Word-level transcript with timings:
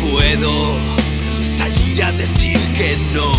Puedo 0.00 0.76
salir 1.42 2.02
a 2.02 2.12
decir 2.12 2.58
que 2.76 2.96
no. 3.14 3.32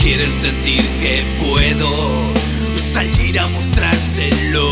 Quieren 0.00 0.32
sentir 0.32 0.82
que 1.00 1.22
puedo 1.40 2.32
salir 2.76 3.38
a 3.38 3.48
mostrárselo. 3.48 4.70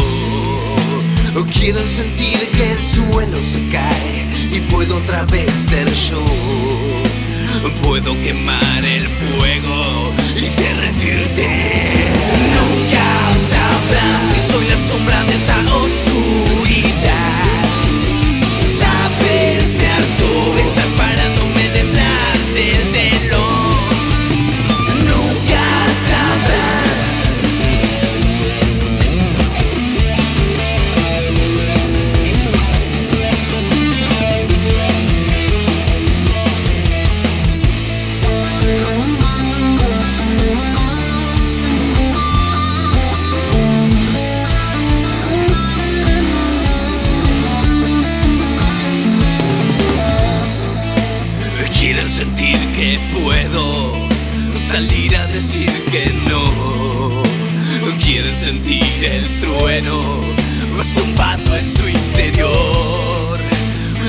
Quieren 1.59 1.87
sentir 1.87 2.39
que 2.57 2.73
el 2.73 2.83
suelo 2.83 3.43
se 3.43 3.61
cae 3.69 4.27
y 4.53 4.61
puedo 4.71 4.97
otra 4.97 5.25
vez 5.25 5.51
ser 5.53 5.89
yo. 6.09 6.25
Puedo 7.83 8.15
quemar 8.23 8.85
el 8.85 9.07
fuego 9.07 10.06
puedo 53.15 53.93
salir 54.57 55.17
a 55.17 55.27
decir 55.27 55.71
que 55.91 56.13
no. 56.29 56.45
Quieren 58.03 58.37
sentir 58.37 59.05
el 59.05 59.25
trueno 59.41 60.01
zumbando 60.85 61.57
en 61.57 61.73
su 61.73 61.89
interior. 61.89 63.39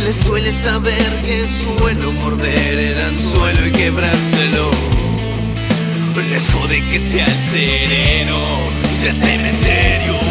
Les 0.05 0.23
duele 0.23 0.53
saber 0.53 1.09
que 1.25 1.47
suelo 1.47 2.11
morder 2.13 2.77
el 2.77 3.01
anzuelo 3.01 3.67
y 3.67 3.71
quebrárselo. 3.71 4.71
Les 6.29 6.49
jode 6.49 6.83
que 6.91 6.99
sea 6.99 7.25
el 7.25 7.33
sereno 7.51 8.37
del 9.03 9.15
cementerio. 9.15 10.26